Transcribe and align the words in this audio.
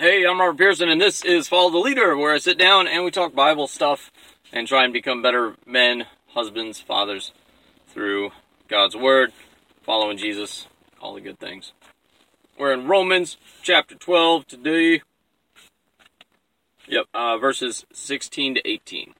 Hey, 0.00 0.24
I'm 0.24 0.40
Robert 0.40 0.56
Pearson, 0.56 0.88
and 0.88 0.98
this 0.98 1.22
is 1.26 1.46
Follow 1.46 1.68
the 1.68 1.76
Leader, 1.76 2.16
where 2.16 2.32
I 2.32 2.38
sit 2.38 2.56
down 2.56 2.88
and 2.88 3.04
we 3.04 3.10
talk 3.10 3.34
Bible 3.34 3.68
stuff 3.68 4.10
and 4.50 4.66
try 4.66 4.84
and 4.84 4.94
become 4.94 5.20
better 5.20 5.56
men, 5.66 6.06
husbands, 6.28 6.80
fathers 6.80 7.32
through 7.88 8.30
God's 8.66 8.96
Word, 8.96 9.30
following 9.82 10.16
Jesus, 10.16 10.66
all 11.02 11.12
the 11.12 11.20
good 11.20 11.38
things. 11.38 11.74
We're 12.58 12.72
in 12.72 12.88
Romans 12.88 13.36
chapter 13.60 13.94
12 13.94 14.46
today. 14.46 15.02
Yep, 16.88 17.04
uh, 17.12 17.36
verses 17.36 17.84
16 17.92 18.54
to 18.54 18.66
18. 18.66 19.12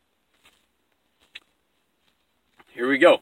Here 2.72 2.88
we 2.88 2.96
go. 2.96 3.18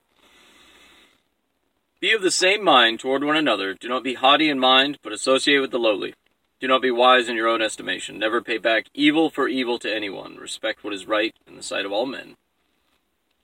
Be 1.99 2.13
of 2.13 2.23
the 2.23 2.31
same 2.31 2.63
mind 2.63 3.01
toward 3.01 3.25
one 3.25 3.37
another. 3.37 3.75
Do 3.75 3.89
not 3.89 4.05
be 4.05 4.15
haughty 4.15 4.49
in 4.49 4.61
mind, 4.61 5.01
but 5.03 5.13
associate 5.13 5.59
with 5.59 5.73
the 5.73 5.81
lowly. 5.81 6.15
Do 6.61 6.67
not 6.67 6.83
be 6.83 6.91
wise 6.91 7.29
in 7.29 7.37
your 7.37 7.47
own 7.47 7.63
estimation. 7.63 8.19
Never 8.19 8.41
pay 8.41 8.59
back 8.59 8.87
evil 8.93 9.31
for 9.31 9.47
evil 9.47 9.79
to 9.79 9.95
anyone. 9.95 10.37
Respect 10.37 10.83
what 10.83 10.93
is 10.93 11.07
right 11.07 11.35
in 11.47 11.55
the 11.55 11.63
sight 11.63 11.87
of 11.87 11.93
all 11.93 12.07
men. 12.07 12.37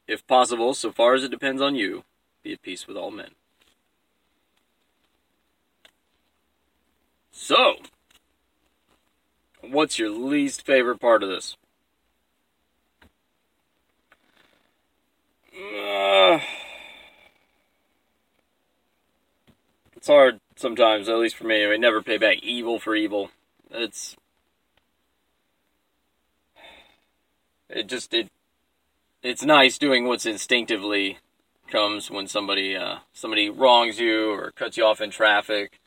If 0.09 0.27
possible, 0.27 0.75
so 0.75 0.91
far 0.91 1.15
as 1.15 1.23
it 1.23 1.31
depends 1.31 1.63
on 1.63 1.77
you, 1.77 2.03
be 2.43 2.53
at 2.53 2.63
peace 2.63 2.89
with 2.89 2.97
all 2.97 3.13
men. 3.13 3.31
So, 7.31 7.77
what's 9.61 9.99
your 9.99 10.11
least 10.11 10.67
favorite 10.67 10.99
part 10.99 11.23
of 11.23 11.29
this? 11.29 11.57
Uh, 15.57 16.41
it's 19.97 20.09
hard 20.09 20.41
sometimes, 20.57 21.09
at 21.09 21.19
least 21.19 21.37
for 21.37 21.45
me. 21.45 21.65
I 21.65 21.77
never 21.77 22.03
pay 22.03 22.19
back 22.19 22.43
evil 22.43 22.79
for 22.79 22.95
evil. 22.95 23.31
It's 23.71 24.17
it 27.69 27.89
just 27.89 28.15
it 28.15 28.31
it's 29.23 29.43
nice 29.43 29.79
doing 29.79 30.07
what's 30.07 30.27
instinctively 30.27 31.19
comes 31.71 32.11
when 32.11 32.27
somebody 32.27 32.77
uh, 32.77 32.99
somebody 33.13 33.51
wrongs 33.51 33.99
you 33.99 34.31
or 34.31 34.53
cuts 34.53 34.77
you 34.77 34.85
off 34.85 35.01
in 35.01 35.11
traffic. 35.11 35.81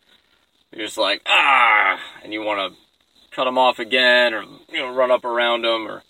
You're 0.71 0.85
just 0.85 0.97
like 0.97 1.21
ah, 1.25 1.99
and 2.23 2.33
you 2.33 2.41
want 2.41 2.73
to 2.73 2.79
cut 3.31 3.45
them 3.45 3.57
off 3.57 3.79
again, 3.79 4.33
or 4.33 4.43
you 4.69 4.79
know, 4.79 4.93
run 4.93 5.11
up 5.11 5.23
around 5.23 5.63
them, 5.63 5.87
or 5.87 6.03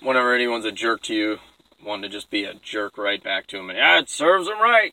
whenever 0.00 0.34
anyone's 0.34 0.64
a 0.64 0.72
jerk 0.72 1.02
to 1.02 1.14
you, 1.14 1.38
want 1.86 2.02
to 2.02 2.08
just 2.08 2.30
be 2.30 2.44
a 2.44 2.54
jerk 2.54 2.98
right 2.98 3.22
back 3.22 3.46
to 3.46 3.58
him. 3.58 3.70
And 3.70 3.78
yeah, 3.78 3.98
it 3.98 4.10
serves 4.10 4.48
him 4.48 4.60
right. 4.60 4.92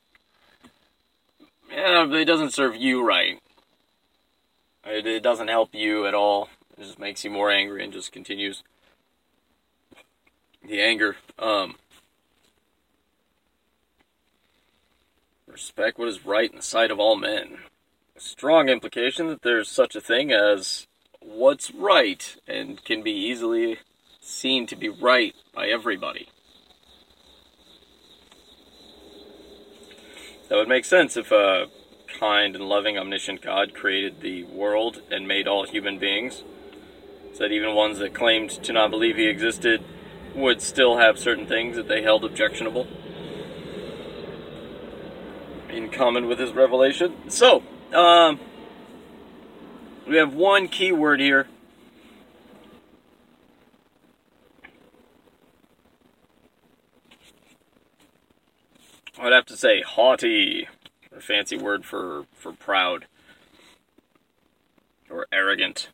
Yeah, 1.72 2.06
but 2.08 2.20
it 2.20 2.26
doesn't 2.26 2.54
serve 2.54 2.76
you 2.76 3.06
right. 3.06 3.42
It, 4.86 5.08
it 5.08 5.24
doesn't 5.24 5.48
help 5.48 5.74
you 5.74 6.06
at 6.06 6.14
all. 6.14 6.50
It 6.78 6.84
just 6.84 7.00
makes 7.00 7.24
you 7.24 7.32
more 7.32 7.50
angry 7.50 7.84
and 7.84 7.92
just 7.92 8.12
continues 8.12 8.64
the 10.68 10.82
anger. 10.82 11.18
Um, 11.40 11.76
respect 15.48 15.98
what 15.98 16.08
is 16.08 16.26
right 16.26 16.50
in 16.50 16.58
the 16.58 16.64
sight 16.64 16.92
of 16.92 17.00
all 17.00 17.16
men. 17.16 17.58
A 18.16 18.20
strong 18.20 18.70
implication 18.70 19.28
that 19.28 19.42
there's 19.42 19.70
such 19.70 19.96
a 19.96 20.02
thing 20.02 20.32
as 20.32 20.88
what's 21.20 21.72
right 21.72 22.36
and 22.48 22.84
can 22.84 23.02
be 23.02 23.12
easily 23.12 23.80
seen 24.22 24.68
to 24.68 24.76
be 24.76 24.90
right 24.90 25.36
by 25.54 25.68
everybody. 25.68 26.28
That 30.54 30.60
would 30.60 30.70
make 30.70 30.86
sense 30.86 31.18
if 31.18 31.32
a 31.32 31.66
kind 32.20 32.56
and 32.56 32.66
loving, 32.66 32.96
omniscient 32.96 33.42
God 33.42 33.74
created 33.74 34.22
the 34.22 34.44
world 34.44 35.02
and 35.10 35.28
made 35.28 35.48
all 35.48 35.66
human 35.66 35.98
beings. 35.98 36.44
So 37.34 37.40
that 37.40 37.52
even 37.52 37.74
ones 37.74 37.98
that 37.98 38.14
claimed 38.14 38.52
to 38.52 38.72
not 38.72 38.92
believe 38.92 39.16
he 39.16 39.26
existed 39.26 39.84
would 40.36 40.62
still 40.62 40.98
have 40.98 41.18
certain 41.18 41.48
things 41.48 41.76
that 41.76 41.88
they 41.88 42.04
held 42.04 42.24
objectionable 42.24 42.86
in 45.70 45.90
common 45.90 46.28
with 46.28 46.38
his 46.38 46.52
revelation. 46.52 47.32
So, 47.32 47.64
um, 47.92 48.40
we 50.08 50.18
have 50.18 50.36
one 50.36 50.68
key 50.68 50.92
word 50.92 51.20
here. 51.20 51.48
I'd 59.24 59.32
have 59.32 59.46
to 59.46 59.58
say 59.58 59.82
haughty, 59.82 60.68
a 61.16 61.22
fancy 61.22 61.56
word 61.56 61.86
for, 61.86 62.26
for 62.34 62.52
proud 62.52 63.06
or 65.10 65.28
arrogant. 65.32 65.88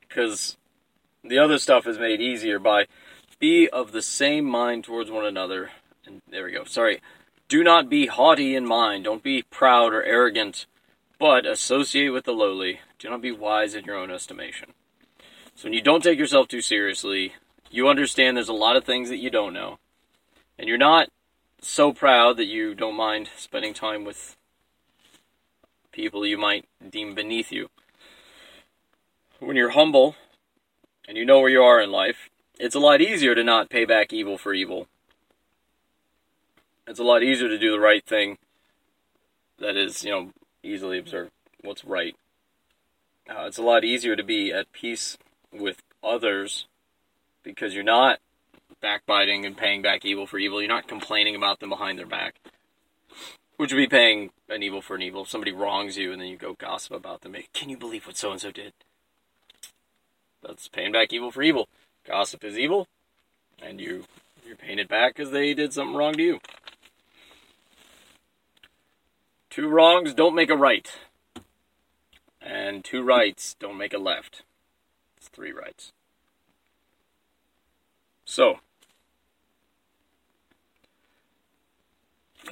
Because 0.00 0.56
the 1.22 1.38
other 1.38 1.58
stuff 1.58 1.86
is 1.86 1.96
made 1.96 2.20
easier 2.20 2.58
by 2.58 2.86
be 3.38 3.68
of 3.68 3.92
the 3.92 4.02
same 4.02 4.44
mind 4.44 4.82
towards 4.82 5.12
one 5.12 5.24
another. 5.24 5.70
And 6.04 6.22
there 6.28 6.44
we 6.44 6.52
go. 6.52 6.64
Sorry. 6.64 7.00
Do 7.46 7.62
not 7.62 7.88
be 7.88 8.06
haughty 8.06 8.56
in 8.56 8.66
mind. 8.66 9.04
Don't 9.04 9.22
be 9.22 9.42
proud 9.42 9.94
or 9.94 10.02
arrogant, 10.02 10.66
but 11.20 11.46
associate 11.46 12.08
with 12.08 12.24
the 12.24 12.32
lowly. 12.32 12.80
Do 12.98 13.08
not 13.10 13.22
be 13.22 13.30
wise 13.30 13.76
in 13.76 13.84
your 13.84 13.96
own 13.96 14.10
estimation. 14.10 14.70
So 15.54 15.64
when 15.64 15.72
you 15.72 15.82
don't 15.82 16.02
take 16.02 16.18
yourself 16.18 16.48
too 16.48 16.62
seriously, 16.62 17.34
you 17.70 17.88
understand 17.88 18.36
there's 18.36 18.48
a 18.48 18.52
lot 18.52 18.76
of 18.76 18.84
things 18.84 19.08
that 19.08 19.18
you 19.18 19.30
don't 19.30 19.52
know. 19.52 19.78
And 20.58 20.68
you're 20.68 20.78
not 20.78 21.08
so 21.60 21.92
proud 21.92 22.36
that 22.36 22.46
you 22.46 22.74
don't 22.74 22.96
mind 22.96 23.30
spending 23.36 23.74
time 23.74 24.04
with 24.04 24.36
people 25.92 26.26
you 26.26 26.38
might 26.38 26.66
deem 26.90 27.14
beneath 27.14 27.52
you. 27.52 27.68
When 29.38 29.56
you're 29.56 29.70
humble 29.70 30.16
and 31.06 31.16
you 31.16 31.24
know 31.24 31.40
where 31.40 31.50
you 31.50 31.62
are 31.62 31.80
in 31.80 31.90
life, 31.90 32.30
it's 32.58 32.74
a 32.74 32.80
lot 32.80 33.00
easier 33.00 33.34
to 33.34 33.44
not 33.44 33.70
pay 33.70 33.84
back 33.84 34.12
evil 34.12 34.38
for 34.38 34.54
evil. 34.54 34.86
It's 36.86 37.00
a 37.00 37.04
lot 37.04 37.22
easier 37.22 37.48
to 37.48 37.58
do 37.58 37.70
the 37.70 37.80
right 37.80 38.04
thing 38.04 38.38
that 39.58 39.76
is, 39.76 40.04
you 40.04 40.10
know, 40.10 40.30
easily 40.62 40.98
observed 40.98 41.30
what's 41.62 41.84
right. 41.84 42.16
Uh, 43.28 43.44
it's 43.46 43.58
a 43.58 43.62
lot 43.62 43.84
easier 43.84 44.16
to 44.16 44.22
be 44.22 44.52
at 44.52 44.72
peace 44.72 45.16
with 45.52 45.82
others 46.02 46.66
because 47.42 47.74
you're 47.74 47.84
not 47.84 48.18
backbiting 48.82 49.46
and 49.46 49.56
paying 49.56 49.80
back 49.80 50.04
evil 50.04 50.26
for 50.26 50.38
evil. 50.38 50.60
You're 50.60 50.68
not 50.68 50.88
complaining 50.88 51.34
about 51.34 51.60
them 51.60 51.70
behind 51.70 51.98
their 51.98 52.06
back, 52.06 52.34
which 53.56 53.72
would 53.72 53.78
be 53.78 53.86
paying 53.86 54.30
an 54.50 54.62
evil 54.62 54.82
for 54.82 54.96
an 54.96 55.02
evil. 55.02 55.22
If 55.22 55.30
somebody 55.30 55.52
wrongs 55.52 55.96
you 55.96 56.12
and 56.12 56.20
then 56.20 56.28
you 56.28 56.36
go 56.36 56.52
gossip 56.52 56.92
about 56.92 57.22
them, 57.22 57.34
can 57.54 57.70
you 57.70 57.78
believe 57.78 58.06
what 58.06 58.18
so 58.18 58.32
and 58.32 58.40
so 58.40 58.50
did? 58.50 58.74
That's 60.42 60.68
paying 60.68 60.92
back 60.92 61.12
evil 61.12 61.30
for 61.30 61.42
evil. 61.42 61.68
Gossip 62.04 62.44
is 62.44 62.58
evil, 62.58 62.88
and 63.62 63.80
you 63.80 64.04
you're 64.44 64.56
paying 64.56 64.80
it 64.80 64.88
back 64.88 65.14
because 65.14 65.30
they 65.30 65.54
did 65.54 65.72
something 65.72 65.96
wrong 65.96 66.14
to 66.14 66.22
you. 66.22 66.40
Two 69.48 69.68
wrongs 69.68 70.14
don't 70.14 70.34
make 70.34 70.50
a 70.50 70.56
right, 70.56 70.90
and 72.40 72.84
two 72.84 73.02
rights 73.02 73.54
don't 73.60 73.78
make 73.78 73.94
a 73.94 73.98
left. 73.98 74.42
It's 75.16 75.28
three 75.28 75.52
rights. 75.52 75.92
So, 78.24 78.60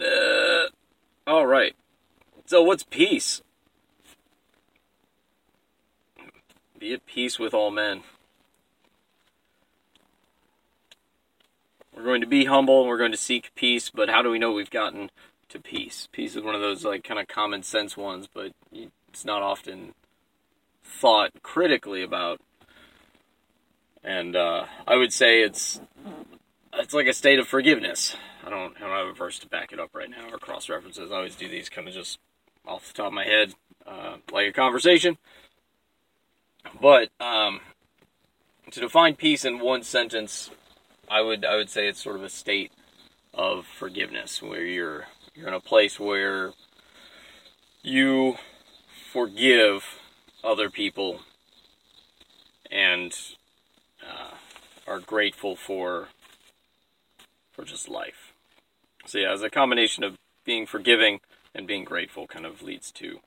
uh, 0.03 0.69
all 1.27 1.47
right. 1.47 1.75
So, 2.47 2.63
what's 2.63 2.83
peace? 2.83 3.43
Be 6.79 6.95
at 6.95 7.07
peace 7.07 7.39
with 7.39 7.53
all 7.53 7.71
men. 7.71 8.03
We're 11.95 12.05
going 12.05 12.23
to 12.23 12.27
be 12.27 12.47
humble. 12.47 12.87
We're 12.87 12.97
going 12.97 13.13
to 13.13 13.19
seek 13.19 13.55
peace, 13.55 13.91
but 13.91 14.09
how 14.09 14.23
do 14.23 14.31
we 14.31 14.39
know 14.39 14.53
we've 14.53 14.71
gotten 14.71 15.11
to 15.51 15.61
peace? 15.61 16.09
Peace 16.13 16.35
is 16.35 16.43
one 16.43 16.55
of 16.55 16.63
those 16.63 16.85
like 16.85 17.05
kind 17.05 17.21
of 17.21 17.29
common 17.29 17.63
sense 17.63 17.97
ones, 17.97 18.27
but 18.33 18.53
it's 18.73 19.25
not 19.25 19.43
often 19.43 19.93
thought 20.83 21.31
critically 21.43 22.03
about. 22.03 22.41
And 24.03 24.35
uh, 24.35 24.65
I 24.89 24.97
would 24.97 25.13
say 25.13 25.43
it's 25.43 25.81
it's 26.75 26.95
like 26.95 27.07
a 27.07 27.13
state 27.13 27.39
of 27.39 27.49
forgiveness. 27.49 28.17
I 28.45 28.51
don't 28.51 28.77
I 28.77 28.81
don't 28.81 28.91
have 28.91 29.09
a 29.09 29.13
verse 29.13 29.39
to 29.41 29.49
back 29.49 29.73
it 29.73 29.81
up 29.81 29.95
right 29.95 30.11
now 30.11 30.29
or 30.31 30.39
cross 30.39 30.69
references. 30.69 31.11
I 31.11 31.17
always 31.17 31.37
do 31.37 31.49
these 31.49 31.69
kind 31.69 31.89
of 31.89 31.95
just 31.95 32.19
off 32.67 32.89
the 32.89 32.95
top 32.95 33.09
of 33.09 33.13
my 33.13 33.25
head, 33.25 33.55
uh, 33.87 34.17
like 34.33 34.49
a 34.49 34.53
conversation. 34.53 35.19
But 36.81 37.11
um, 37.21 37.61
to 38.71 38.81
define 38.81 39.17
peace 39.17 39.45
in 39.45 39.59
one 39.59 39.83
sentence, 39.83 40.51
I 41.09 41.21
would 41.21 41.45
I 41.45 41.57
would 41.57 41.71
say 41.71 41.89
it's 41.89 42.03
sort 42.03 42.17
of 42.17 42.23
a 42.23 42.29
state 42.29 42.73
of 43.35 43.67
forgiveness 43.67 44.43
where 44.43 44.65
you're 44.65 45.07
you're 45.35 45.49
in 45.49 45.55
a 45.55 45.61
place 45.61 45.99
where 45.99 46.53
you 47.83 48.37
forgive 49.13 49.85
other 50.45 50.71
people 50.71 51.21
and 52.71 53.17
uh, 54.03 54.35
are 54.87 55.01
grateful 55.01 55.57
for 55.57 56.09
for 57.61 57.67
just 57.67 57.89
life. 57.89 58.33
So 59.07 59.19
yeah, 59.19 59.33
as 59.33 59.43
a 59.43 59.51
combination 59.51 60.03
of 60.03 60.17
being 60.45 60.67
forgiving 60.67 61.21
and 61.55 61.67
being 61.67 61.85
grateful 61.85 62.27
kind 62.27 62.47
of 62.47 62.63
leads 62.63 62.91
to 62.93 63.21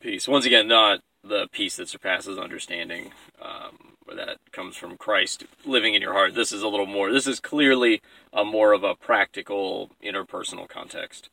peace. 0.00 0.28
Once 0.28 0.46
again, 0.46 0.68
not 0.68 1.00
the 1.24 1.48
peace 1.50 1.76
that 1.76 1.88
surpasses 1.88 2.38
understanding, 2.38 3.12
um, 3.40 3.94
or 4.06 4.14
that 4.14 4.38
comes 4.52 4.76
from 4.76 4.96
Christ 4.96 5.44
living 5.64 5.94
in 5.94 6.02
your 6.02 6.12
heart. 6.12 6.34
This 6.34 6.52
is 6.52 6.62
a 6.62 6.68
little 6.68 6.86
more. 6.86 7.12
This 7.12 7.26
is 7.26 7.40
clearly 7.40 8.00
a 8.32 8.44
more 8.44 8.72
of 8.72 8.84
a 8.84 8.94
practical 8.94 9.90
interpersonal 10.04 10.68
context. 10.68 11.30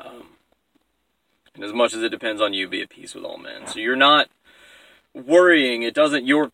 Um, 0.00 0.26
and 1.54 1.64
as 1.64 1.72
much 1.72 1.92
as 1.94 2.02
it 2.02 2.10
depends 2.10 2.40
on 2.40 2.54
you, 2.54 2.68
be 2.68 2.82
at 2.82 2.90
peace 2.90 3.14
with 3.14 3.24
all 3.24 3.38
men. 3.38 3.66
So 3.66 3.80
you're 3.80 3.96
not 3.96 4.28
worrying. 5.12 5.82
It 5.82 5.94
doesn't. 5.94 6.26
Your 6.26 6.52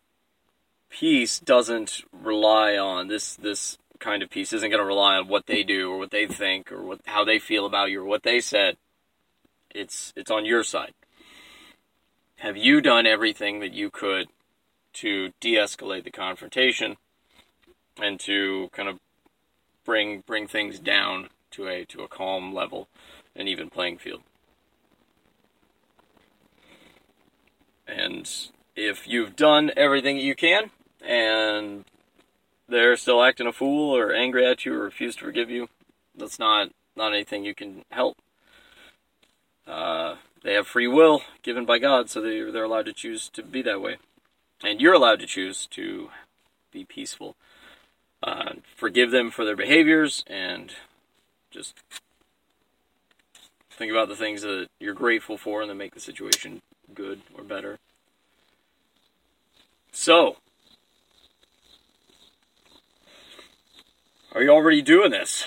peace 0.89 1.39
doesn't 1.39 2.03
rely 2.11 2.77
on 2.77 3.07
this. 3.07 3.35
This 3.35 3.77
kind 3.99 4.21
of 4.21 4.29
peace 4.29 4.53
isn't 4.53 4.69
going 4.69 4.81
to 4.81 4.85
rely 4.85 5.17
on 5.17 5.27
what 5.27 5.47
they 5.47 5.63
do 5.63 5.91
or 5.91 5.97
what 5.97 6.11
they 6.11 6.27
think 6.27 6.71
or 6.71 6.83
what 6.83 7.01
how 7.05 7.23
they 7.23 7.39
feel 7.39 7.65
about 7.65 7.89
you 7.89 8.01
or 8.01 8.05
what 8.05 8.23
they 8.23 8.39
said. 8.39 8.77
It's 9.73 10.13
it's 10.15 10.31
on 10.31 10.45
your 10.45 10.63
side. 10.63 10.93
Have 12.37 12.57
you 12.57 12.81
done 12.81 13.07
everything 13.07 13.59
that 13.61 13.73
you 13.73 13.89
could 13.89 14.27
to 14.93 15.31
de-escalate 15.39 16.03
the 16.03 16.11
confrontation 16.11 16.97
and 18.01 18.19
to 18.19 18.69
kind 18.71 18.87
of 18.87 18.99
bring 19.83 20.21
bring 20.21 20.47
things 20.47 20.79
down 20.79 21.29
to 21.51 21.67
a 21.67 21.85
to 21.85 22.01
a 22.01 22.07
calm 22.07 22.53
level, 22.53 22.87
and 23.35 23.47
even 23.47 23.69
playing 23.69 23.97
field? 23.97 24.21
And 27.87 28.29
if 28.75 29.07
you've 29.07 29.35
done 29.35 29.71
everything 29.77 30.17
that 30.17 30.23
you 30.23 30.35
can 30.35 30.71
and 31.07 31.85
they're 32.67 32.97
still 32.97 33.23
acting 33.23 33.47
a 33.47 33.53
fool 33.53 33.95
or 33.95 34.13
angry 34.13 34.45
at 34.45 34.65
you 34.65 34.73
or 34.73 34.83
refuse 34.83 35.15
to 35.15 35.25
forgive 35.25 35.49
you, 35.49 35.69
that's 36.15 36.37
not 36.37 36.69
not 36.95 37.13
anything 37.13 37.45
you 37.45 37.55
can 37.55 37.85
help. 37.91 38.17
Uh, 39.65 40.15
they 40.43 40.53
have 40.53 40.67
free 40.67 40.87
will 40.87 41.21
given 41.43 41.65
by 41.65 41.77
God, 41.77 42.09
so 42.09 42.21
they, 42.21 42.41
they're 42.51 42.63
allowed 42.63 42.85
to 42.85 42.93
choose 42.93 43.29
to 43.29 43.43
be 43.43 43.61
that 43.61 43.81
way. 43.81 43.97
And 44.63 44.81
you're 44.81 44.93
allowed 44.93 45.19
to 45.19 45.27
choose 45.27 45.67
to 45.71 46.09
be 46.71 46.85
peaceful. 46.85 47.35
Uh, 48.23 48.53
forgive 48.75 49.11
them 49.11 49.29
for 49.29 49.45
their 49.45 49.55
behaviors 49.55 50.23
and 50.25 50.73
just 51.51 51.75
think 53.69 53.91
about 53.91 54.09
the 54.09 54.15
things 54.15 54.41
that 54.41 54.67
you're 54.79 54.95
grateful 54.95 55.37
for 55.37 55.61
and 55.61 55.69
that 55.69 55.75
make 55.75 55.93
the 55.93 55.99
situation 55.99 56.61
good 56.95 57.21
or 57.37 57.43
better. 57.43 57.77
So, 59.91 60.37
are 64.33 64.43
you 64.43 64.49
already 64.49 64.81
doing 64.81 65.11
this? 65.11 65.45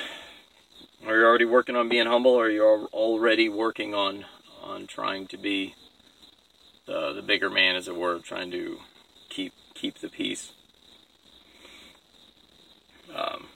Are 1.06 1.16
you 1.16 1.24
already 1.24 1.44
working 1.44 1.76
on 1.76 1.88
being 1.88 2.06
humble, 2.06 2.32
or 2.32 2.46
are 2.46 2.50
you 2.50 2.62
already 2.92 3.48
working 3.48 3.94
on 3.94 4.24
on 4.62 4.86
trying 4.86 5.26
to 5.28 5.36
be 5.36 5.74
the 6.86 7.12
the 7.12 7.22
bigger 7.22 7.50
man, 7.50 7.76
as 7.76 7.88
it 7.88 7.96
were, 7.96 8.18
trying 8.18 8.50
to 8.50 8.78
keep 9.28 9.52
keep 9.74 9.98
the 9.98 10.08
peace? 10.08 10.52
Um, 13.14 13.46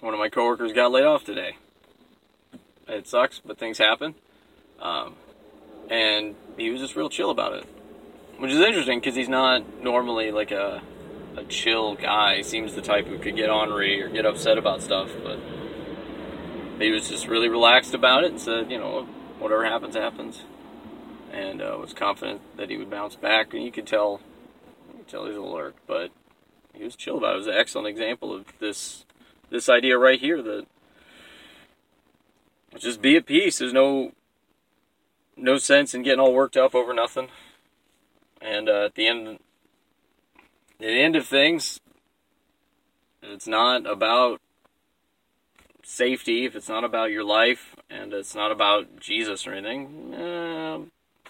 one 0.00 0.14
of 0.14 0.20
my 0.20 0.28
coworkers 0.28 0.72
got 0.72 0.92
laid 0.92 1.04
off 1.04 1.24
today. 1.24 1.56
It 2.88 3.06
sucks, 3.06 3.40
but 3.44 3.58
things 3.58 3.78
happen. 3.78 4.14
Um, 4.80 5.14
and 5.88 6.36
he 6.56 6.70
was 6.70 6.80
just 6.80 6.96
real 6.96 7.10
chill 7.10 7.30
about 7.30 7.52
it, 7.54 7.66
which 8.40 8.50
is 8.50 8.58
interesting 8.58 8.98
because 8.98 9.14
he's 9.14 9.28
not 9.28 9.82
normally 9.82 10.30
like 10.30 10.50
a 10.50 10.82
a 11.36 11.44
chill 11.44 11.94
guy. 11.94 12.38
He 12.38 12.42
seems 12.42 12.74
the 12.74 12.82
type 12.82 13.06
who 13.06 13.18
could 13.18 13.36
get 13.36 13.50
ornery 13.50 14.02
or 14.02 14.08
get 14.08 14.26
upset 14.26 14.58
about 14.58 14.82
stuff, 14.82 15.10
but 15.22 15.38
he 16.80 16.90
was 16.90 17.08
just 17.08 17.28
really 17.28 17.48
relaxed 17.48 17.94
about 17.94 18.24
it 18.24 18.30
and 18.32 18.40
said, 18.40 18.70
you 18.70 18.78
know, 18.78 19.04
whatever 19.38 19.64
happens, 19.64 19.94
happens, 19.94 20.42
and 21.32 21.62
uh, 21.62 21.76
was 21.78 21.92
confident 21.92 22.40
that 22.56 22.70
he 22.70 22.76
would 22.76 22.90
bounce 22.90 23.14
back. 23.14 23.54
And 23.54 23.62
you 23.62 23.70
could 23.70 23.86
tell, 23.86 24.20
you 24.90 24.98
could 24.98 25.08
tell 25.08 25.26
he's 25.26 25.36
a 25.36 25.40
lurk, 25.40 25.76
but 25.86 26.10
he 26.74 26.82
was 26.82 26.96
chill 26.96 27.18
about 27.18 27.32
it. 27.32 27.34
It 27.34 27.38
was 27.38 27.46
an 27.48 27.54
excellent 27.54 27.88
example 27.88 28.34
of 28.34 28.46
this 28.58 29.04
this 29.50 29.68
idea 29.68 29.98
right 29.98 30.20
here 30.20 30.40
that 30.42 30.66
just 32.78 33.02
be 33.02 33.16
at 33.16 33.26
peace. 33.26 33.58
There's 33.58 33.72
no 33.72 34.12
no 35.36 35.58
sense 35.58 35.94
in 35.94 36.02
getting 36.02 36.20
all 36.20 36.32
worked 36.32 36.56
up 36.56 36.74
over 36.74 36.94
nothing. 36.94 37.28
And 38.40 38.68
uh, 38.68 38.86
at 38.86 38.94
the 38.94 39.06
end, 39.06 39.28
at 39.28 39.38
the 40.78 41.02
end 41.02 41.16
of 41.16 41.26
things, 41.26 41.80
it's 43.22 43.46
not 43.46 43.86
about 43.86 44.40
safety. 45.84 46.46
If 46.46 46.56
it's 46.56 46.68
not 46.68 46.84
about 46.84 47.10
your 47.10 47.24
life, 47.24 47.76
and 47.90 48.12
it's 48.12 48.34
not 48.34 48.50
about 48.50 48.98
Jesus 48.98 49.46
or 49.46 49.52
anything, 49.52 50.14
eh, 50.14 50.78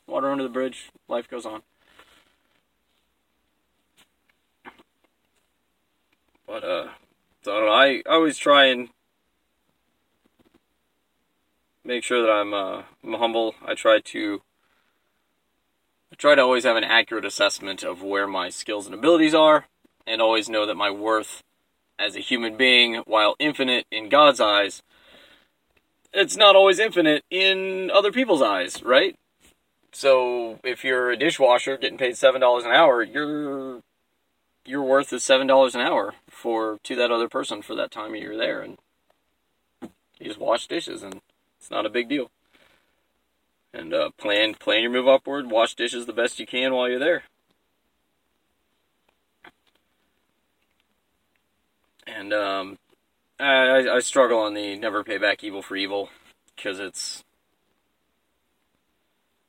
water 0.06 0.30
under 0.30 0.44
the 0.44 0.50
bridge. 0.50 0.90
Life 1.08 1.28
goes 1.28 1.46
on. 1.46 1.62
But 6.46 6.64
uh, 6.64 6.88
so 7.42 7.68
I, 7.68 8.02
I, 8.06 8.14
always 8.14 8.36
try 8.36 8.66
and 8.66 8.88
make 11.84 12.02
sure 12.02 12.22
that 12.22 12.30
I'm, 12.30 12.52
uh, 12.52 12.82
I'm 13.04 13.14
humble. 13.14 13.54
I 13.64 13.74
try 13.74 14.00
to 14.00 14.42
try 16.20 16.34
to 16.34 16.42
always 16.42 16.64
have 16.64 16.76
an 16.76 16.84
accurate 16.84 17.24
assessment 17.24 17.82
of 17.82 18.02
where 18.02 18.26
my 18.26 18.50
skills 18.50 18.84
and 18.84 18.94
abilities 18.94 19.34
are, 19.34 19.64
and 20.06 20.20
always 20.20 20.50
know 20.50 20.66
that 20.66 20.74
my 20.74 20.90
worth 20.90 21.42
as 21.98 22.14
a 22.14 22.20
human 22.20 22.58
being, 22.58 22.96
while 23.06 23.34
infinite 23.38 23.86
in 23.90 24.10
God's 24.10 24.38
eyes, 24.38 24.82
it's 26.12 26.36
not 26.36 26.54
always 26.54 26.78
infinite 26.78 27.24
in 27.30 27.90
other 27.90 28.12
people's 28.12 28.42
eyes, 28.42 28.82
right? 28.82 29.16
So 29.92 30.60
if 30.62 30.84
you're 30.84 31.10
a 31.10 31.16
dishwasher 31.16 31.78
getting 31.78 31.98
paid 31.98 32.18
seven 32.18 32.40
dollars 32.42 32.64
an 32.64 32.70
hour, 32.70 33.02
your 33.02 33.80
your 34.66 34.82
worth 34.82 35.12
is 35.14 35.24
seven 35.24 35.46
dollars 35.46 35.74
an 35.74 35.80
hour 35.80 36.14
for 36.28 36.78
to 36.84 36.94
that 36.96 37.10
other 37.10 37.28
person 37.28 37.62
for 37.62 37.74
that 37.76 37.90
time 37.90 38.14
you're 38.14 38.36
there, 38.36 38.60
and 38.60 38.76
you 39.82 40.26
just 40.26 40.38
wash 40.38 40.66
dishes 40.66 41.02
and 41.02 41.20
it's 41.58 41.70
not 41.70 41.86
a 41.86 41.90
big 41.90 42.08
deal. 42.08 42.30
And 43.72 43.94
uh, 43.94 44.10
plan 44.18 44.54
plan 44.54 44.82
your 44.82 44.90
move 44.90 45.08
upward. 45.08 45.50
Wash 45.50 45.74
dishes 45.74 46.06
the 46.06 46.12
best 46.12 46.40
you 46.40 46.46
can 46.46 46.74
while 46.74 46.88
you're 46.88 46.98
there. 46.98 47.22
And 52.06 52.32
um, 52.32 52.78
I, 53.38 53.88
I 53.88 53.98
struggle 54.00 54.40
on 54.40 54.54
the 54.54 54.76
never 54.76 55.04
pay 55.04 55.18
back 55.18 55.44
evil 55.44 55.62
for 55.62 55.76
evil 55.76 56.10
because 56.56 56.80
it's 56.80 57.24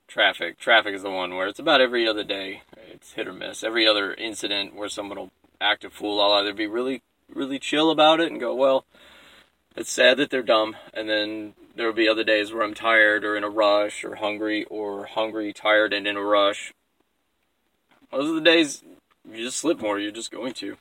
traffic. 0.07 0.59
Traffic 0.59 0.93
is 0.93 1.03
the 1.03 1.09
one 1.09 1.35
where 1.35 1.47
it's 1.47 1.59
about 1.59 1.81
every 1.81 2.07
other 2.07 2.23
day. 2.23 2.61
It's 2.91 3.13
hit 3.13 3.27
or 3.27 3.33
miss. 3.33 3.63
Every 3.63 3.87
other 3.87 4.13
incident 4.13 4.75
where 4.75 4.89
someone 4.89 5.17
will 5.17 5.31
act 5.59 5.83
a 5.83 5.89
fool, 5.89 6.21
I'll 6.21 6.33
either 6.33 6.53
be 6.53 6.67
really, 6.67 7.01
really 7.33 7.59
chill 7.59 7.89
about 7.89 8.19
it 8.19 8.31
and 8.31 8.39
go, 8.39 8.53
well, 8.53 8.85
it's 9.81 9.91
sad 9.91 10.17
that 10.17 10.29
they're 10.29 10.43
dumb, 10.43 10.75
and 10.93 11.09
then 11.09 11.55
there 11.75 11.87
will 11.87 11.93
be 11.93 12.07
other 12.07 12.23
days 12.23 12.53
where 12.53 12.61
I'm 12.61 12.75
tired 12.75 13.25
or 13.25 13.35
in 13.35 13.43
a 13.43 13.49
rush 13.49 14.03
or 14.03 14.15
hungry 14.15 14.63
or 14.65 15.05
hungry, 15.05 15.51
tired, 15.53 15.91
and 15.91 16.05
in 16.05 16.15
a 16.15 16.21
rush. 16.21 16.71
Those 18.11 18.29
are 18.29 18.35
the 18.35 18.41
days 18.41 18.83
you 19.27 19.43
just 19.43 19.57
slip 19.57 19.81
more. 19.81 19.99
You're 19.99 20.11
just 20.11 20.29
going 20.29 20.53
to. 20.53 20.77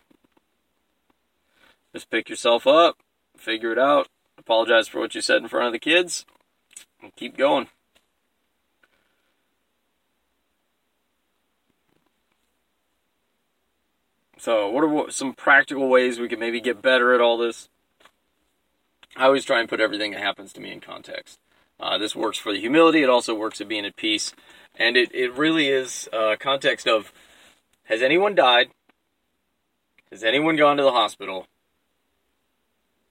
Just 1.94 2.10
pick 2.10 2.28
yourself 2.28 2.66
up, 2.66 2.98
figure 3.38 3.72
it 3.72 3.78
out, 3.78 4.08
apologize 4.36 4.86
for 4.86 5.00
what 5.00 5.14
you 5.14 5.22
said 5.22 5.40
in 5.40 5.48
front 5.48 5.66
of 5.66 5.72
the 5.72 5.78
kids, 5.78 6.26
and 7.02 7.16
keep 7.16 7.38
going. 7.38 7.68
So, 14.36 14.68
what 14.68 14.84
are 14.84 15.10
some 15.10 15.32
practical 15.32 15.88
ways 15.88 16.18
we 16.18 16.28
can 16.28 16.38
maybe 16.38 16.60
get 16.60 16.82
better 16.82 17.14
at 17.14 17.22
all 17.22 17.38
this? 17.38 17.70
I 19.16 19.24
always 19.24 19.44
try 19.44 19.60
and 19.60 19.68
put 19.68 19.80
everything 19.80 20.12
that 20.12 20.20
happens 20.20 20.52
to 20.52 20.60
me 20.60 20.72
in 20.72 20.80
context. 20.80 21.38
Uh, 21.78 21.98
this 21.98 22.14
works 22.14 22.38
for 22.38 22.52
the 22.52 22.60
humility. 22.60 23.02
It 23.02 23.08
also 23.08 23.34
works 23.34 23.60
at 23.60 23.68
being 23.68 23.86
at 23.86 23.96
peace. 23.96 24.32
And 24.76 24.96
it, 24.96 25.14
it 25.14 25.32
really 25.32 25.68
is 25.68 26.08
a 26.12 26.36
context 26.38 26.86
of 26.86 27.12
has 27.84 28.02
anyone 28.02 28.34
died? 28.34 28.70
Has 30.10 30.22
anyone 30.22 30.56
gone 30.56 30.76
to 30.76 30.82
the 30.82 30.92
hospital? 30.92 31.46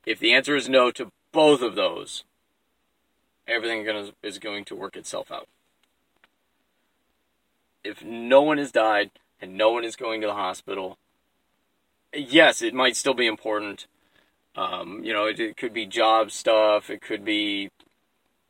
If 0.06 0.20
the 0.20 0.34
answer 0.34 0.56
is 0.56 0.70
no 0.70 0.92
to 0.92 1.12
both 1.32 1.62
of 1.62 1.76
those, 1.76 2.24
everything 3.48 3.84
gonna, 3.86 4.12
is 4.24 4.40
going 4.40 4.66
to 4.66 4.76
work 4.76 4.96
itself 4.96 5.32
out. 5.32 5.48
If 7.84 8.04
no 8.04 8.42
one 8.42 8.58
has 8.58 8.72
died 8.72 9.12
and 9.42 9.58
no 9.58 9.72
one 9.72 9.84
is 9.84 9.96
going 9.96 10.22
to 10.22 10.28
the 10.28 10.34
hospital, 10.34 10.98
yes, 12.14 12.62
it 12.62 12.74
might 12.74 12.96
still 12.96 13.14
be 13.14 13.28
important 13.28 13.88
um, 14.60 15.06
you 15.06 15.14
know, 15.14 15.26
it, 15.26 15.40
it, 15.40 15.56
could 15.58 15.74
be 15.74 15.86
job 15.86 16.32
stuff. 16.32 16.90
It 16.90 17.02
could 17.02 17.24
be, 17.24 17.70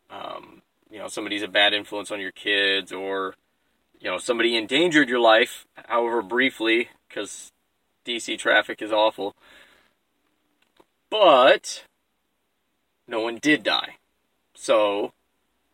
um, 0.09 0.63
you 0.89 0.97
know, 0.97 1.07
somebody's 1.07 1.43
a 1.43 1.47
bad 1.47 1.73
influence 1.73 2.09
on 2.09 2.19
your 2.19 2.31
kids, 2.31 2.91
or 2.91 3.35
you 3.99 4.09
know, 4.09 4.17
somebody 4.17 4.55
endangered 4.57 5.07
your 5.07 5.19
life, 5.19 5.67
however 5.87 6.23
briefly, 6.23 6.89
because 7.07 7.51
DC 8.07 8.39
traffic 8.39 8.81
is 8.81 8.91
awful. 8.91 9.35
But 11.11 11.83
no 13.07 13.19
one 13.19 13.37
did 13.39 13.61
die. 13.61 13.97
So 14.55 15.13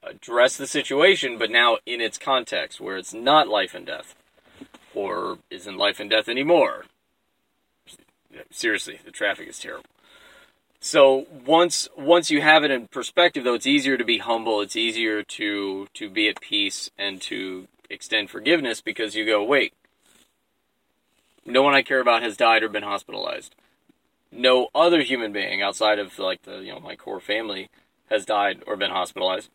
address 0.03 0.57
the 0.57 0.67
situation, 0.67 1.37
but 1.37 1.49
now 1.49 1.77
in 1.85 2.01
its 2.01 2.17
context, 2.17 2.81
where 2.81 2.97
it's 2.97 3.13
not 3.13 3.47
life 3.47 3.73
and 3.73 3.85
death, 3.85 4.15
or 4.93 5.37
isn't 5.49 5.77
life 5.77 6.01
and 6.01 6.09
death 6.09 6.27
anymore. 6.27 6.85
Seriously, 8.51 8.99
the 9.05 9.11
traffic 9.11 9.47
is 9.47 9.59
terrible. 9.59 9.85
So 10.79 11.25
once 11.45 11.87
once 11.97 12.29
you 12.29 12.41
have 12.41 12.63
it 12.63 12.71
in 12.71 12.87
perspective, 12.87 13.43
though, 13.43 13.55
it's 13.55 13.65
easier 13.65 13.97
to 13.97 14.03
be 14.03 14.19
humble. 14.19 14.61
It's 14.61 14.75
easier 14.75 15.23
to 15.23 15.87
to 15.93 16.09
be 16.09 16.27
at 16.27 16.41
peace 16.41 16.89
and 16.97 17.21
to 17.23 17.67
extend 17.89 18.29
forgiveness 18.29 18.81
because 18.81 19.15
you 19.15 19.25
go, 19.25 19.43
wait, 19.43 19.73
no 21.45 21.61
one 21.61 21.75
I 21.75 21.81
care 21.81 21.99
about 21.99 22.23
has 22.23 22.37
died 22.37 22.63
or 22.63 22.69
been 22.69 22.83
hospitalized. 22.83 23.55
No 24.31 24.69
other 24.75 25.01
human 25.01 25.31
being 25.31 25.61
outside 25.61 25.99
of 25.99 26.17
like 26.19 26.43
the 26.43 26.57
you 26.59 26.73
know 26.73 26.79
my 26.79 26.95
core 26.95 27.19
family 27.19 27.69
has 28.09 28.25
died 28.25 28.63
or 28.67 28.75
been 28.75 28.91
hospitalized. 28.91 29.49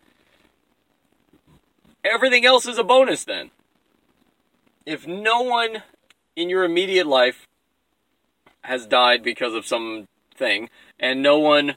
Everything 2.04 2.46
else 2.46 2.66
is 2.66 2.78
a 2.78 2.84
bonus 2.84 3.24
then. 3.24 3.50
If 4.86 5.06
no 5.06 5.42
one 5.42 5.82
in 6.34 6.48
your 6.48 6.64
immediate 6.64 7.06
life 7.06 7.46
has 8.62 8.86
died 8.86 9.22
because 9.22 9.54
of 9.54 9.66
some 9.66 10.08
thing, 10.34 10.70
and 11.00 11.22
no 11.22 11.38
one 11.38 11.76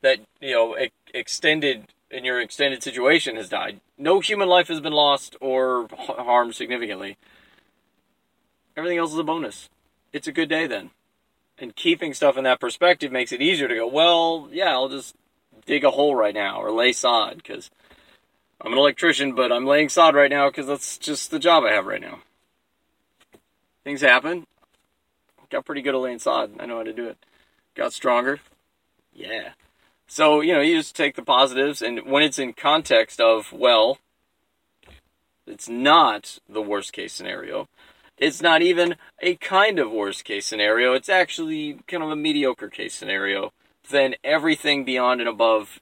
that 0.00 0.20
you 0.40 0.52
know 0.52 0.76
extended 1.12 1.88
in 2.10 2.24
your 2.24 2.40
extended 2.40 2.82
situation 2.82 3.36
has 3.36 3.48
died, 3.48 3.80
no 3.98 4.20
human 4.20 4.48
life 4.48 4.68
has 4.68 4.80
been 4.80 4.92
lost 4.92 5.36
or 5.40 5.88
harmed 5.98 6.54
significantly. 6.54 7.16
Everything 8.76 8.98
else 8.98 9.12
is 9.12 9.18
a 9.18 9.24
bonus. 9.24 9.68
It's 10.12 10.28
a 10.28 10.32
good 10.32 10.48
day 10.48 10.66
then. 10.66 10.90
And 11.58 11.76
keeping 11.76 12.14
stuff 12.14 12.36
in 12.36 12.44
that 12.44 12.60
perspective 12.60 13.12
makes 13.12 13.32
it 13.32 13.42
easier 13.42 13.68
to 13.68 13.74
go, 13.74 13.86
well, 13.86 14.48
yeah, 14.50 14.70
I'll 14.70 14.88
just 14.88 15.14
dig 15.66 15.84
a 15.84 15.90
hole 15.90 16.14
right 16.14 16.34
now 16.34 16.60
or 16.60 16.70
lay 16.70 16.92
sod 16.92 17.36
because 17.36 17.70
I'm 18.60 18.72
an 18.72 18.78
electrician, 18.78 19.34
but 19.34 19.52
I'm 19.52 19.66
laying 19.66 19.88
sod 19.88 20.14
right 20.14 20.30
now 20.30 20.48
because 20.48 20.66
that's 20.66 20.98
just 20.98 21.30
the 21.30 21.38
job 21.38 21.64
I 21.64 21.72
have 21.72 21.86
right 21.86 22.00
now. 22.00 22.20
Things 23.84 24.00
happen. 24.00 24.46
Got 25.50 25.64
pretty 25.64 25.82
good 25.82 25.94
at 25.94 26.00
laying 26.00 26.18
sod. 26.18 26.52
I 26.58 26.66
know 26.66 26.78
how 26.78 26.84
to 26.84 26.92
do 26.92 27.08
it. 27.08 27.18
Got 27.74 27.92
stronger. 27.92 28.40
Yeah. 29.12 29.50
So, 30.06 30.40
you 30.40 30.52
know, 30.52 30.60
you 30.60 30.76
just 30.76 30.94
take 30.94 31.16
the 31.16 31.22
positives, 31.22 31.80
and 31.80 32.04
when 32.04 32.22
it's 32.22 32.38
in 32.38 32.52
context 32.52 33.20
of, 33.20 33.52
well, 33.52 33.98
it's 35.46 35.68
not 35.68 36.38
the 36.48 36.62
worst 36.62 36.92
case 36.92 37.12
scenario. 37.12 37.68
It's 38.18 38.42
not 38.42 38.62
even 38.62 38.96
a 39.20 39.36
kind 39.36 39.78
of 39.78 39.90
worst 39.90 40.24
case 40.24 40.46
scenario. 40.46 40.92
It's 40.92 41.08
actually 41.08 41.80
kind 41.88 42.02
of 42.02 42.10
a 42.10 42.16
mediocre 42.16 42.68
case 42.68 42.94
scenario. 42.94 43.52
Then 43.88 44.14
everything 44.22 44.84
beyond 44.84 45.20
and 45.20 45.28
above 45.28 45.80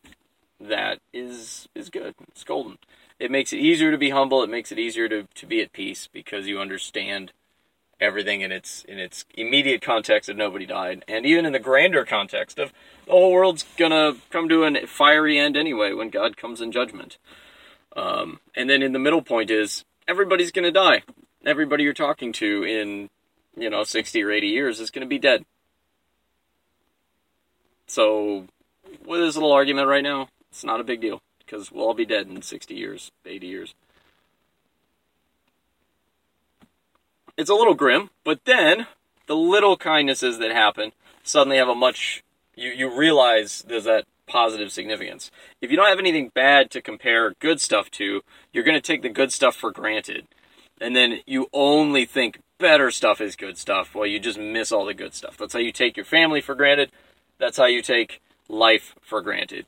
that 0.60 1.00
is 1.12 1.68
is 1.74 1.90
good. 1.90 2.14
It's 2.28 2.44
golden. 2.44 2.78
It 3.18 3.30
makes 3.30 3.52
it 3.52 3.58
easier 3.58 3.90
to 3.90 3.98
be 3.98 4.10
humble. 4.10 4.42
It 4.42 4.50
makes 4.50 4.72
it 4.72 4.78
easier 4.78 5.08
to, 5.08 5.26
to 5.34 5.46
be 5.46 5.60
at 5.60 5.72
peace 5.72 6.08
because 6.10 6.46
you 6.46 6.58
understand 6.58 7.32
everything 8.00 8.40
in 8.40 8.50
its 8.52 8.84
in 8.84 8.98
its 8.98 9.24
immediate 9.34 9.82
context 9.82 10.28
of 10.28 10.36
nobody 10.36 10.66
died, 10.66 11.04
and 11.06 11.26
even 11.26 11.46
in 11.46 11.52
the 11.52 11.58
grander 11.58 12.04
context 12.04 12.58
of 12.58 12.72
the 13.06 13.12
whole 13.12 13.32
world's 13.32 13.64
gonna 13.76 14.14
come 14.30 14.48
to 14.48 14.64
a 14.64 14.86
fiery 14.86 15.38
end 15.38 15.56
anyway 15.56 15.92
when 15.92 16.10
God 16.10 16.36
comes 16.36 16.60
in 16.60 16.72
judgment. 16.72 17.18
Um, 17.96 18.40
and 18.54 18.70
then 18.70 18.82
in 18.82 18.92
the 18.92 18.98
middle 18.98 19.22
point 19.22 19.50
is 19.50 19.84
everybody's 20.06 20.52
gonna 20.52 20.70
die. 20.70 21.02
Everybody 21.44 21.84
you're 21.84 21.92
talking 21.92 22.32
to 22.34 22.64
in 22.64 23.10
you 23.56 23.70
know 23.70 23.84
60 23.84 24.22
or 24.22 24.30
80 24.30 24.46
years 24.48 24.80
is 24.80 24.90
gonna 24.90 25.06
be 25.06 25.18
dead. 25.18 25.44
So 27.86 28.46
with 29.04 29.20
this 29.20 29.34
little 29.34 29.52
argument 29.52 29.88
right 29.88 30.02
now, 30.02 30.28
it's 30.50 30.64
not 30.64 30.80
a 30.80 30.84
big 30.84 31.00
deal 31.00 31.20
because 31.38 31.72
we'll 31.72 31.86
all 31.86 31.94
be 31.94 32.06
dead 32.06 32.28
in 32.28 32.42
60 32.42 32.74
years, 32.74 33.10
80 33.26 33.46
years. 33.46 33.74
It's 37.40 37.48
a 37.48 37.54
little 37.54 37.72
grim, 37.72 38.10
but 38.22 38.44
then 38.44 38.86
the 39.26 39.34
little 39.34 39.78
kindnesses 39.78 40.38
that 40.40 40.52
happen 40.52 40.92
suddenly 41.22 41.56
have 41.56 41.70
a 41.70 41.74
much 41.74 42.22
you 42.54 42.68
you 42.68 42.94
realize 42.94 43.64
there's 43.66 43.84
that 43.84 44.04
positive 44.26 44.70
significance. 44.70 45.30
If 45.62 45.70
you 45.70 45.78
don't 45.78 45.88
have 45.88 45.98
anything 45.98 46.30
bad 46.34 46.70
to 46.72 46.82
compare 46.82 47.32
good 47.38 47.58
stuff 47.58 47.90
to, 47.92 48.20
you're 48.52 48.64
going 48.64 48.76
to 48.76 48.86
take 48.86 49.00
the 49.00 49.08
good 49.08 49.32
stuff 49.32 49.56
for 49.56 49.70
granted. 49.70 50.28
And 50.82 50.94
then 50.94 51.20
you 51.26 51.48
only 51.54 52.04
think 52.04 52.40
better 52.58 52.90
stuff 52.90 53.22
is 53.22 53.36
good 53.36 53.56
stuff 53.56 53.94
while 53.94 54.04
you 54.04 54.20
just 54.20 54.38
miss 54.38 54.70
all 54.70 54.84
the 54.84 54.92
good 54.92 55.14
stuff. 55.14 55.38
That's 55.38 55.54
how 55.54 55.60
you 55.60 55.72
take 55.72 55.96
your 55.96 56.04
family 56.04 56.42
for 56.42 56.54
granted. 56.54 56.92
That's 57.38 57.56
how 57.56 57.64
you 57.64 57.80
take 57.80 58.20
life 58.50 58.94
for 59.00 59.22
granted. 59.22 59.64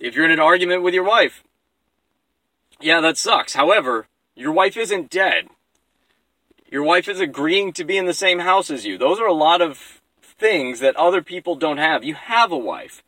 If 0.00 0.16
you're 0.16 0.24
in 0.24 0.32
an 0.32 0.40
argument 0.40 0.82
with 0.82 0.92
your 0.92 1.04
wife, 1.04 1.44
yeah, 2.80 3.00
that 3.00 3.16
sucks. 3.16 3.54
However, 3.54 4.08
your 4.34 4.50
wife 4.50 4.76
isn't 4.76 5.08
dead. 5.08 5.50
Your 6.70 6.82
wife 6.82 7.08
is 7.08 7.20
agreeing 7.20 7.72
to 7.74 7.84
be 7.84 7.96
in 7.96 8.06
the 8.06 8.14
same 8.14 8.40
house 8.40 8.70
as 8.70 8.84
you. 8.84 8.98
Those 8.98 9.20
are 9.20 9.26
a 9.26 9.32
lot 9.32 9.60
of 9.60 10.00
things 10.20 10.80
that 10.80 10.96
other 10.96 11.22
people 11.22 11.54
don't 11.54 11.78
have. 11.78 12.04
You 12.04 12.14
have 12.14 12.52
a 12.52 12.58
wife. 12.58 13.02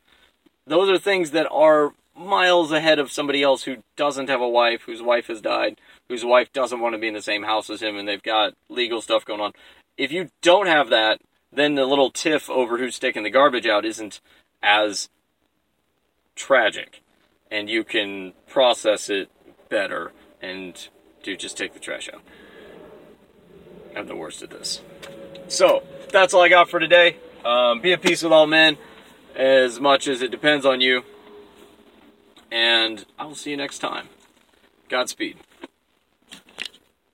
Those 0.66 0.88
are 0.88 0.98
things 0.98 1.32
that 1.32 1.48
are 1.50 1.92
miles 2.16 2.72
ahead 2.72 2.98
of 2.98 3.10
somebody 3.10 3.42
else 3.42 3.64
who 3.64 3.76
doesn't 3.96 4.28
have 4.28 4.40
a 4.40 4.48
wife, 4.48 4.82
whose 4.82 5.02
wife 5.02 5.28
has 5.28 5.40
died, 5.40 5.80
whose 6.08 6.24
wife 6.24 6.52
doesn't 6.52 6.80
want 6.80 6.94
to 6.94 6.98
be 6.98 7.08
in 7.08 7.14
the 7.14 7.22
same 7.22 7.44
house 7.44 7.70
as 7.70 7.80
him, 7.80 7.96
and 7.96 8.08
they've 8.08 8.22
got 8.22 8.54
legal 8.68 9.00
stuff 9.00 9.24
going 9.24 9.40
on. 9.40 9.52
If 9.96 10.12
you 10.12 10.30
don't 10.42 10.66
have 10.66 10.90
that, 10.90 11.20
then 11.52 11.74
the 11.74 11.86
little 11.86 12.10
tiff 12.10 12.50
over 12.50 12.78
who's 12.78 12.98
taking 12.98 13.22
the 13.22 13.30
garbage 13.30 13.66
out 13.66 13.84
isn't 13.84 14.20
as 14.62 15.08
tragic. 16.34 17.02
And 17.50 17.70
you 17.70 17.84
can 17.84 18.34
process 18.46 19.08
it 19.08 19.30
better 19.68 20.12
and 20.42 20.88
do 21.22 21.36
just 21.36 21.56
take 21.56 21.72
the 21.72 21.80
trash 21.80 22.08
out. 22.12 22.22
I'm 23.98 24.06
the 24.06 24.16
worst 24.16 24.42
at 24.42 24.50
this. 24.50 24.80
So, 25.48 25.82
that's 26.10 26.34
all 26.34 26.42
I 26.42 26.48
got 26.48 26.70
for 26.70 26.78
today. 26.78 27.16
Um, 27.44 27.80
be 27.80 27.92
at 27.92 28.02
peace 28.02 28.22
with 28.22 28.32
all 28.32 28.46
men 28.46 28.76
as 29.34 29.80
much 29.80 30.08
as 30.08 30.22
it 30.22 30.30
depends 30.30 30.66
on 30.66 30.80
you. 30.80 31.02
And 32.50 33.04
I 33.18 33.26
will 33.26 33.34
see 33.34 33.50
you 33.50 33.56
next 33.56 33.78
time. 33.78 34.08
Godspeed. 34.88 35.36